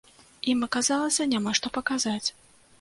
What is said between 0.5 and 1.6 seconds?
Ім аказалася няма